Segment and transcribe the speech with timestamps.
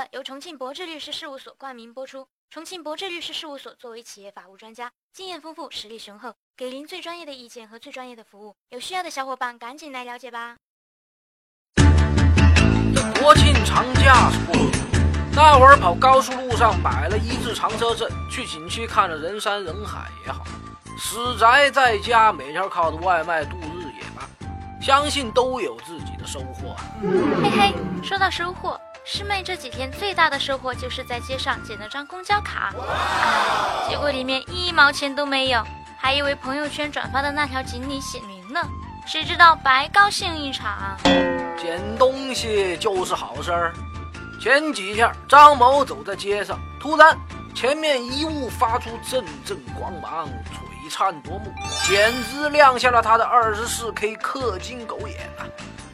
[0.00, 2.26] 的由重庆博智律师事务所冠名播出。
[2.48, 8.56] 重庆博智律师事务所作为企业法务专家，经验丰富，实力雄厚，给您最专业的意见和最专业的服务。
[8.70, 10.56] 有需要的小伙伴赶紧来了解吧。
[13.20, 20.42] 国庆长假是过去了，那会儿跑高速路上摆了一字长车阵，去景区看了人山人海也好，
[20.98, 24.26] 死宅在家每天靠着外卖度日也罢，
[24.80, 26.74] 相信都有自己的收获。
[27.42, 28.80] 嘿嘿，说到收获，
[29.12, 35.66] 师妹这几天最大的收获就是在街上捡了张公交卡，唉，结果里面一毛钱都没有，
[35.98, 38.60] 还以为朋友圈转发的那条锦鲤显灵呢，
[39.08, 40.96] 谁知道白高兴一场。
[41.58, 43.74] 捡东西就是好事儿。
[44.40, 47.18] 前几天，张某走在街上，突然
[47.52, 50.28] 前面一物发出阵阵光芒，
[50.80, 51.52] 璀璨夺目，
[51.86, 55.44] 简直亮瞎了他的二十四 K 氪金狗眼啊！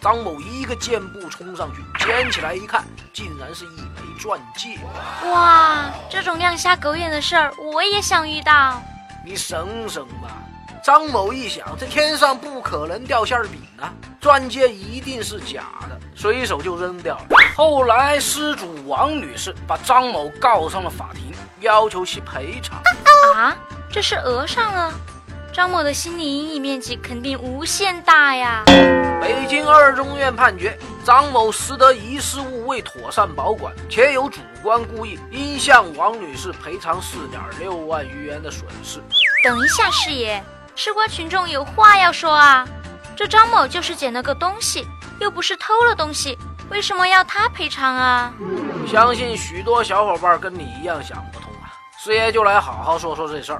[0.00, 2.84] 张某一个箭步冲上去，捡起来一看，
[3.14, 4.78] 竟然是一枚钻戒。
[5.30, 8.82] 哇，这种亮瞎狗眼的事儿，我也想遇到。
[9.24, 10.42] 你省省吧！
[10.84, 13.90] 张某一想，这天上不可能掉馅饼啊，
[14.20, 17.38] 钻戒一定是假的，随手就扔掉了。
[17.56, 22.82] 后来失主王女士把张某告上了法庭，要求其赔偿。
[23.34, 23.56] 啊，
[23.94, 24.92] 这是讹上了？
[25.52, 28.64] 张某的心理阴影面积肯定无限大呀！
[29.20, 39.00] 北京二中院判决，张某拾得遗失物未妥善保管，且有主观故意，应向王女士赔偿四点六万余元的损失。
[39.44, 40.42] 等一下，师爷。
[40.74, 42.66] 吃瓜群众有话要说啊！
[43.14, 44.84] 这张某就是捡了个东西，
[45.20, 46.36] 又不是偷了东西，
[46.68, 48.34] 为什么要他赔偿啊？
[48.90, 51.53] 相信许多小伙伴跟你一样想不通啊！
[52.04, 53.58] 师爷就来好好说说这事儿。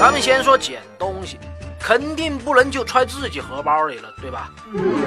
[0.00, 1.38] 咱们先说捡东西，
[1.78, 4.50] 肯定不能就揣自己荷包里了，对吧？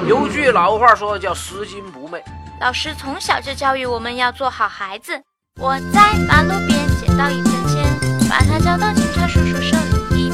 [0.07, 2.23] 有句老话说叫拾金不昧。
[2.61, 5.21] 老师从小就教育我们要做好孩子。
[5.59, 9.77] 我在马路边捡到一分钱，把它交到警察叔叔手
[10.15, 10.31] 里。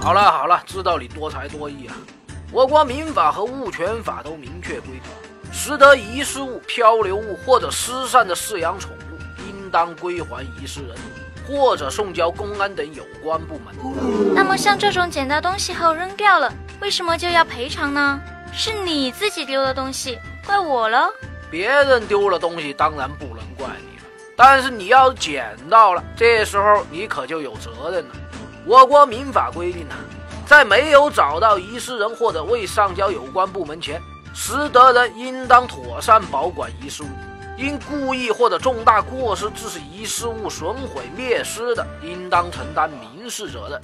[0.00, 1.92] 好了好了，知道你多才多艺啊！
[2.50, 10.96] 我国民法和物权法都明确规定，拾得遗失物、漂流物或者失散的饲养宠物，应当归还遗失人，
[11.48, 13.74] 或者送交公安等有关部门。
[14.34, 18.20] 那么像这种捡到东西后扔掉了，为什么就要赔偿呢？
[18.52, 21.08] 是你自己丢的东西，怪我了？
[21.50, 24.04] 别人丢了东西，当然不能怪你了，
[24.36, 28.14] 但是你要捡到了，这时候你可就有责任了。
[28.66, 29.94] 我国民法规定呢，
[30.46, 33.98] 在没有找到遗失人或者未上交有关部门前，
[34.34, 37.06] 拾得人应当妥善保管遗失物。
[37.58, 43.76] 因故意或者重大过失致使遗失物损毁灭失的，应当承担民事责任。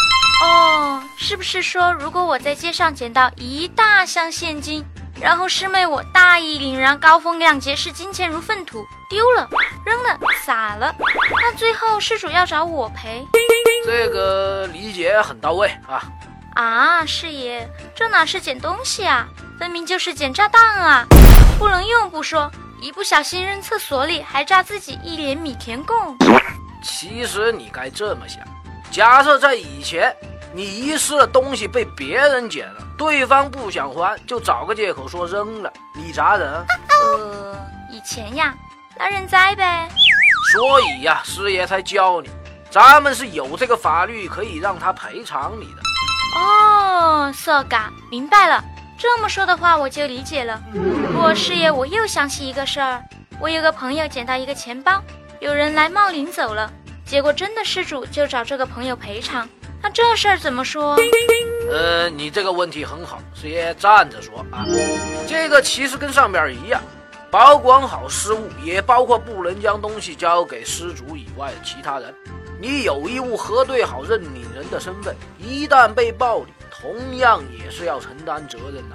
[0.44, 4.84] 哦，是不是说，如果我在街上捡到一大箱现金，
[5.20, 9.48] 然后师妹我大义凛然、高风亮节，视金钱如粪土，丢了、
[9.84, 10.94] 扔了、撒了，
[11.42, 13.26] 那最后失主要找我赔？
[13.84, 16.00] 这个理解很到位啊！
[16.54, 19.26] 啊，师爷，这哪是捡东西啊，
[19.58, 21.04] 分明就是捡炸弹啊！
[21.58, 22.50] 不能用不说，
[22.84, 26.18] 一不小心扔厕所里，还炸自己一脸米田共。
[26.82, 28.44] 其实你该这么想：
[28.90, 30.14] 假设在以前，
[30.52, 36.46] 你遗失了东西被别人捡了，对方不想还，就找个借口说扔了，你咋整？
[36.46, 37.58] 呃，
[37.90, 38.54] 以前呀，
[38.98, 39.88] 那认栽呗。
[40.52, 42.28] 所以呀，师爷才教你。
[42.70, 45.80] 咱们是有这个法律可以让他赔偿你的
[46.38, 48.62] 哦色嘎明白了。
[48.96, 50.62] 这么说的话，我就理解了。
[51.12, 53.02] 不过师爷，我又想起一个事儿，
[53.40, 55.02] 我有个朋友捡到一个钱包，
[55.40, 56.70] 有人来冒领走了，
[57.04, 59.48] 结果真的失主就找这个朋友赔偿。
[59.82, 60.96] 那这事儿怎么说？
[61.70, 64.64] 呃，你这个问题很好，师爷站着说啊。
[65.28, 66.80] 这个其实跟上边一样，
[67.30, 72.14] 保管好失物，也包括不能将东西交给失主以外的其他人。
[72.60, 76.52] 你有义务核对好认领人的身份，一旦被暴力，
[76.84, 78.94] 同样也是要承担责任的。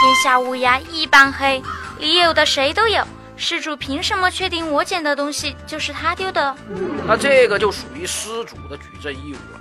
[0.00, 1.60] 天下乌鸦一般黑，
[1.98, 3.04] 你有的谁都有，
[3.36, 6.56] 失主凭什么确定我捡的东西就是他丢的？
[7.04, 9.60] 那这个就属于失主的举证义务了。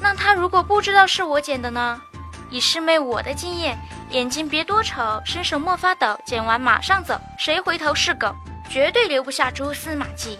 [0.00, 2.00] 那他如果不知道是我捡的呢？
[2.50, 3.76] 以师妹我的经验，
[4.10, 8.32] 眼睛别多瞅，伸手莫发抖，捡完马上走，谁回头是狗，
[8.70, 10.38] 绝对留不下蛛丝马迹。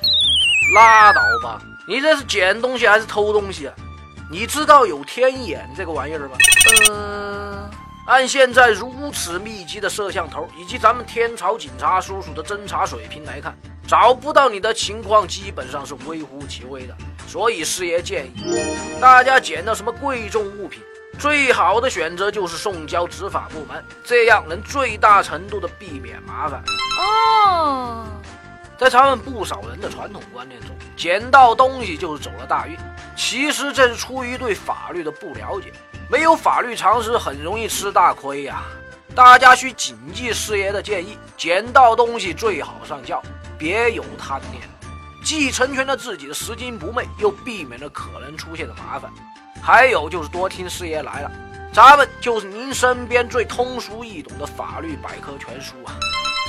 [0.77, 1.61] 拉倒吧。
[1.89, 3.75] 你这是捡东西还是偷东西啊？
[4.31, 6.37] 你知道有天眼这个玩意儿吗？
[6.91, 7.71] 呃，
[8.07, 16.95] 按现在如此密集的摄像头，以及咱们天朝警察叔叔的侦查水平来看，找不到你的情况基本上是微乎其微的。
[17.27, 18.33] 所以师爷建议
[19.01, 20.83] 大家捡到什么贵重物品，
[21.19, 26.63] 最好的选择就是送交执法部门，这样能最大程度的避免麻烦。
[27.01, 28.05] 哦。
[28.77, 32.77] 在在咱们不少人的传统观念中，捡到东西就是走了大运。
[33.19, 35.73] 其实这是出于对法律的不了解，
[36.09, 38.63] 没有法律常识，很容易吃大亏呀。
[39.13, 43.21] 大家需谨记师爷的建议，捡到东西最好上交，
[43.59, 44.63] 别有贪念，
[45.25, 49.11] 既成全了自己的拾金不昧，又避免了可能出现的麻烦。
[49.61, 51.33] 还有就是多听师爷来了，
[51.73, 55.93] 咱们就是您身边最通俗易懂的法律百科全书啊！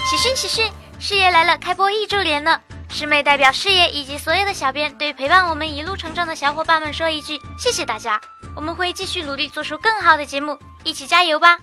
[0.07, 2.61] 喜讯喜讯，师爷来了，开播一周年了。
[2.89, 8.19] 师妹代表师爷以及所有的小编，对陪伴我们一路成长的小伙伴们说一句：谢谢大家！
[8.55, 11.57] 我们会继续努力，做出更好的节目，一起加油吧！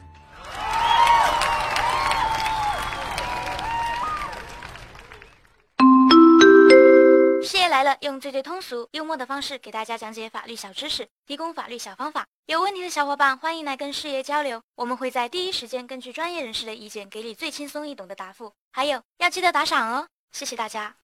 [7.42, 12.24] 师爷来了，用最最通俗、幽默的方式给大家讲解法律小知识，提供法律小方法。
[12.46, 18.52] 有问题的小伙伴欢迎来跟师爷交流，我们会在第一时间根据专业人士的意见，给你最轻松易懂的答复。
[18.72, 20.94] 还有要记得打赏哦，谢谢大家。